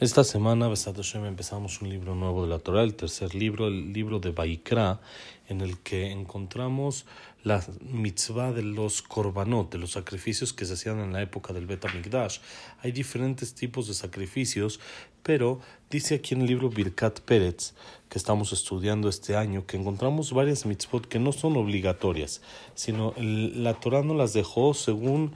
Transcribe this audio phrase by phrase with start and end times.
[0.00, 3.92] Esta semana, Besat Hashem, empezamos un libro nuevo de la Torah, el tercer libro, el
[3.92, 4.98] libro de Baikra,
[5.46, 7.04] en el que encontramos
[7.44, 11.66] la mitzvah de los korbanot, de los sacrificios que se hacían en la época del
[11.66, 12.38] Bet HaMikdash.
[12.80, 14.80] Hay diferentes tipos de sacrificios,
[15.22, 15.60] pero
[15.90, 17.74] dice aquí en el libro Birkat Peretz,
[18.08, 22.40] que estamos estudiando este año, que encontramos varias mitzvot que no son obligatorias,
[22.74, 25.34] sino la Torah no las dejó según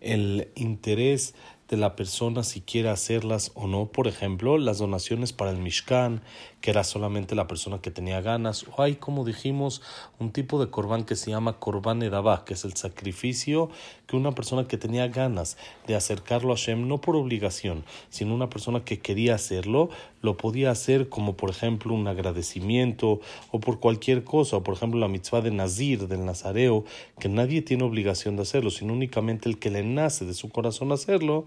[0.00, 1.34] el interés
[1.68, 3.86] de la persona si quiere hacerlas o no.
[3.86, 6.22] Por ejemplo, las donaciones para el Mishkan,
[6.60, 8.64] que era solamente la persona que tenía ganas.
[8.76, 9.82] O hay, como dijimos,
[10.18, 13.70] un tipo de corbán que se llama corbán edabá, que es el sacrificio
[14.06, 18.48] que una persona que tenía ganas de acercarlo a Shem, no por obligación, sino una
[18.48, 19.90] persona que quería hacerlo,
[20.22, 24.58] lo podía hacer como, por ejemplo, un agradecimiento o por cualquier cosa.
[24.58, 26.84] O, por ejemplo, la mitzvah de Nazir, del Nazareo,
[27.18, 30.92] que nadie tiene obligación de hacerlo, sino únicamente el que le nace de su corazón
[30.92, 31.46] hacerlo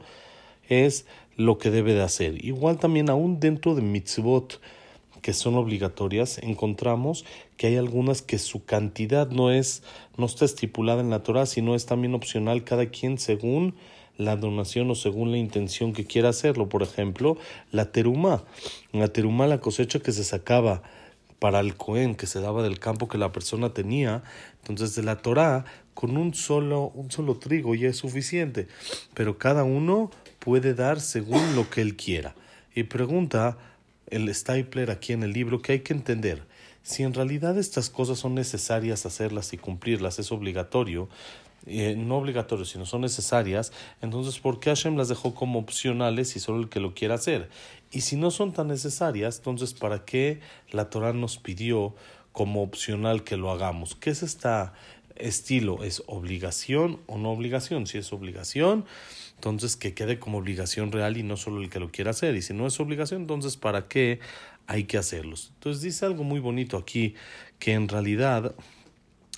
[0.70, 1.06] es
[1.36, 2.44] lo que debe de hacer.
[2.46, 4.62] Igual también aún dentro de mitzvot
[5.22, 7.26] que son obligatorias, encontramos
[7.58, 9.84] que hay algunas que su cantidad no es,
[10.18, 13.76] no está estipulada en la Torah, sino es también opcional cada quien según
[14.18, 16.70] la donación o según la intención que quiera hacerlo.
[16.70, 17.38] Por ejemplo,
[17.72, 18.44] la terumá.
[18.92, 20.84] La terumá, la cosecha que se sacaba
[21.40, 24.24] para el Cohen, que se daba del campo que la persona tenía.
[24.62, 25.66] Entonces, de la Torah,
[26.00, 28.70] con un solo, un solo trigo ya es suficiente.
[29.14, 32.36] Pero cada uno puede dar según lo que él quiera.
[32.74, 33.58] Y pregunta
[34.08, 36.44] el Stapler aquí en el libro que hay que entender.
[36.84, 41.10] Si en realidad estas cosas son necesarias hacerlas y cumplirlas, es obligatorio,
[41.66, 46.40] eh, no obligatorio, sino son necesarias, entonces ¿por qué Hashem las dejó como opcionales y
[46.40, 47.50] solo el que lo quiera hacer?
[47.92, 50.40] Y si no son tan necesarias, entonces ¿para qué
[50.72, 51.94] la Torah nos pidió
[52.32, 53.96] como opcional que lo hagamos?
[53.96, 54.74] ¿Qué es esta
[55.20, 55.84] estilo?
[55.84, 57.88] ¿Es obligación o no obligación?
[57.88, 58.86] Si es obligación,
[59.36, 62.36] entonces que quede como obligación real y no solo el que lo quiera hacer.
[62.36, 64.20] Y si no es obligación, entonces ¿para qué
[64.68, 65.52] hay que hacerlos?
[65.56, 67.16] Entonces dice algo muy bonito aquí,
[67.60, 68.56] que en realidad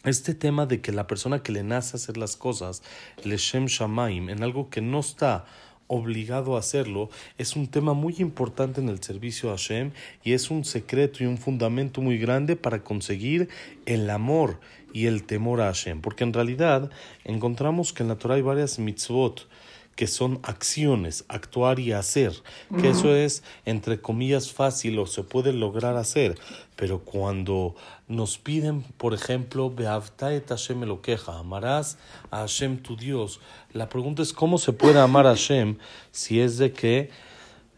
[0.03, 2.81] este tema de que la persona que le nace hacer las cosas,
[3.23, 5.45] el Shem Shamaim, en algo que no está
[5.91, 9.91] obligado a hacerlo, es un tema muy importante en el servicio a Hashem
[10.23, 13.49] y es un secreto y un fundamento muy grande para conseguir
[13.85, 14.61] el amor
[14.93, 15.99] y el temor a Hashem.
[15.99, 16.89] Porque en realidad
[17.25, 19.49] encontramos que en la Torah hay varias mitzvot
[19.95, 22.33] que son acciones, actuar y hacer,
[22.79, 26.39] que eso es, entre comillas, fácil o se puede lograr hacer,
[26.75, 27.75] pero cuando
[28.07, 31.97] nos piden, por ejemplo, et Hashem lo queja, amarás
[32.31, 33.39] a Hashem tu Dios,
[33.73, 35.77] la pregunta es cómo se puede amar a Hashem
[36.11, 37.09] si es de que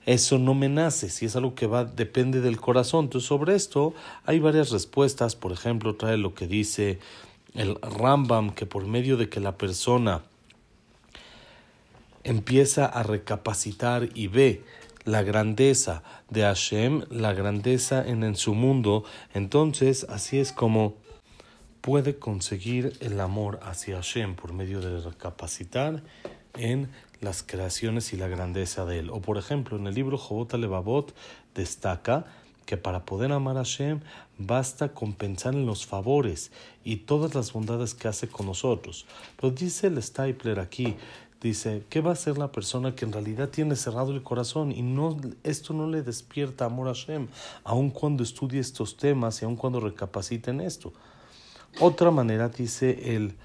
[0.05, 3.05] eso no me nace, si es algo que va, depende del corazón.
[3.05, 3.93] Entonces, sobre esto
[4.25, 6.99] hay varias respuestas, por ejemplo, trae lo que dice
[7.53, 10.23] el Rambam, que por medio de que la persona
[12.23, 14.63] empieza a recapacitar y ve
[15.05, 19.03] la grandeza de Hashem, la grandeza en, su mundo,
[19.33, 20.95] entonces así es como
[21.81, 26.01] puede conseguir el amor hacia Hashem por medio de recapacitar
[26.55, 26.89] en
[27.19, 29.09] las creaciones y la grandeza de él.
[29.09, 31.13] O por ejemplo, en el libro Jobot Levavot
[31.53, 32.25] destaca
[32.65, 33.99] que para poder amar a Hashem
[34.37, 36.51] basta con pensar en los favores
[36.83, 39.05] y todas las bondades que hace con nosotros.
[39.35, 40.95] Pero dice el Stapler aquí,
[41.43, 44.81] dice, ¿qué va a hacer la persona que en realidad tiene cerrado el corazón y
[44.81, 47.27] no, esto no le despierta amor a Hashem,
[47.65, 50.93] aun cuando estudie estos temas y aun cuando recapacite en esto?
[51.79, 53.35] Otra manera dice el,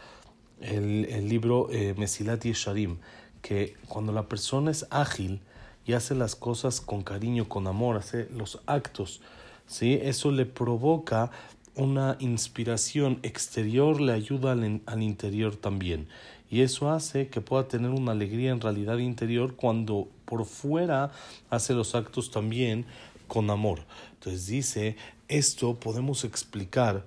[0.61, 2.99] el, el libro eh, Mesilat Yesharim,
[3.43, 5.41] que cuando la persona es ágil
[5.85, 9.21] y hace las cosas con cariño, con amor, hace los actos,
[9.67, 9.99] ¿sí?
[10.01, 11.31] eso le provoca
[11.75, 16.09] una inspiración exterior, le ayuda al, al interior también
[16.51, 21.11] y eso hace que pueda tener una alegría en realidad interior cuando por fuera
[21.51, 22.87] hace los actos también
[23.27, 23.81] con amor.
[24.15, 24.97] Entonces dice,
[25.29, 27.05] esto podemos explicar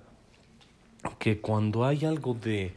[1.18, 2.74] que cuando hay algo de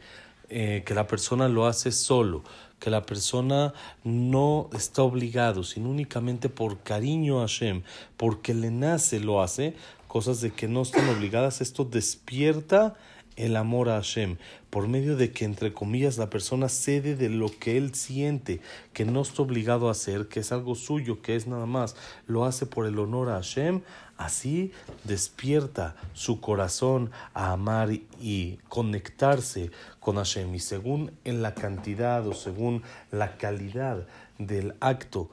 [0.48, 2.42] eh, que la persona lo hace solo,
[2.78, 3.72] que la persona
[4.04, 7.82] no está obligado, sino únicamente por cariño a Hashem,
[8.16, 9.74] porque le nace lo hace,
[10.08, 12.94] cosas de que no están obligadas, esto despierta
[13.36, 14.38] el amor a Hashem,
[14.70, 18.60] por medio de que, entre comillas, la persona cede de lo que él siente,
[18.92, 21.96] que no está obligado a hacer, que es algo suyo, que es nada más,
[22.26, 23.82] lo hace por el honor a Hashem,
[24.16, 24.72] así
[25.04, 27.90] despierta su corazón a amar
[28.20, 30.54] y conectarse con Hashem.
[30.54, 34.06] Y según en la cantidad o según la calidad
[34.38, 35.30] del acto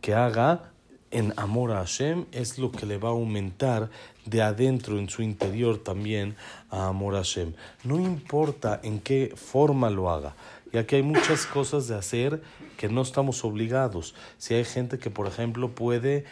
[0.00, 0.73] que haga,
[1.14, 3.88] en amor a Hashem es lo que le va a aumentar
[4.26, 6.34] de adentro en su interior también
[6.70, 7.54] a amor a Hashem.
[7.84, 10.34] No importa en qué forma lo haga,
[10.72, 12.42] ya que hay muchas cosas de hacer
[12.76, 14.16] que no estamos obligados.
[14.38, 16.24] Si hay gente que, por ejemplo, puede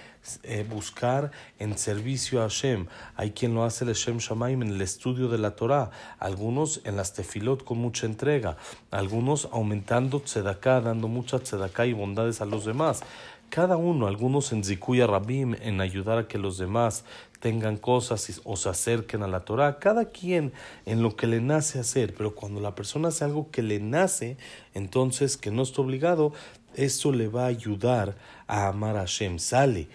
[0.42, 1.30] eh, buscar
[1.60, 5.38] en servicio a Hashem, hay quien lo hace el Hashem Shamaim en el estudio de
[5.38, 8.56] la Torah, algunos en las tefilot con mucha entrega,
[8.90, 13.04] algunos aumentando tzedaká, dando mucha tzedaká y bondades a los demás
[13.52, 17.04] cada uno, algunos en Zikuya Rabim, en ayudar a que los demás
[17.38, 20.54] tengan cosas o se acerquen a la Torah, cada quien
[20.86, 24.38] en lo que le nace hacer, pero cuando la persona hace algo que le nace,
[24.72, 26.32] entonces que no está obligado,
[26.76, 28.16] eso le va a ayudar
[28.46, 29.38] a amar a Hashem.
[29.38, 29.86] Sale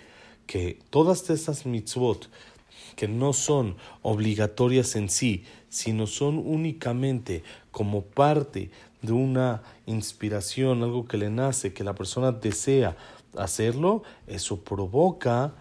[0.45, 2.29] que todas estas mitzvot
[2.95, 8.69] que no son obligatorias en sí, sino son únicamente como parte
[9.01, 12.97] de una inspiración, algo que le nace, que la persona desea
[13.37, 15.53] hacerlo, eso provoca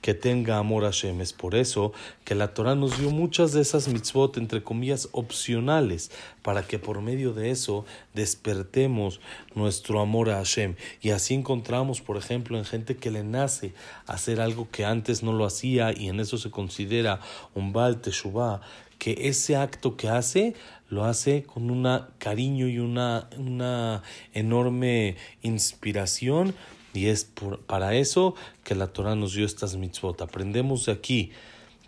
[0.00, 1.20] que tenga amor a Hashem.
[1.20, 1.92] Es por eso
[2.24, 6.10] que la Torah nos dio muchas de esas mitzvot, entre comillas, opcionales,
[6.42, 7.84] para que por medio de eso
[8.14, 9.20] despertemos
[9.54, 10.76] nuestro amor a Hashem.
[11.00, 13.74] Y así encontramos, por ejemplo, en gente que le nace
[14.06, 17.20] hacer algo que antes no lo hacía y en eso se considera
[17.54, 18.60] un Baal Teshuvah,
[18.98, 20.54] que ese acto que hace
[20.88, 21.86] lo hace con un
[22.18, 26.54] cariño y una, una enorme inspiración
[26.98, 27.30] y es
[27.66, 28.34] para eso
[28.64, 30.20] que la Torah nos dio estas mitzvot.
[30.20, 31.30] Aprendemos de aquí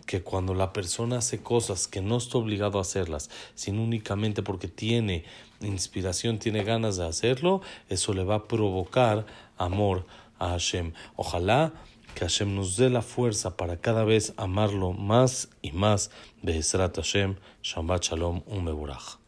[0.05, 4.69] que cuando la persona hace cosas que no está obligado a hacerlas, sino únicamente porque
[4.69, 5.25] tiene
[5.59, 9.25] inspiración, tiene ganas de hacerlo, eso le va a provocar
[9.57, 10.05] amor
[10.39, 10.93] a Hashem.
[11.17, 11.73] Ojalá
[12.15, 16.09] que Hashem nos dé la fuerza para cada vez amarlo más y más.
[16.41, 19.20] Be'ezrat Hashem, Shabbat Shalom, un